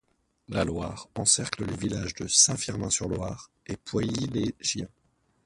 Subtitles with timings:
[0.47, 4.87] La Loire encercle les villages de Saint-Firmin-sur-Loire et Poilly-lez-Gien.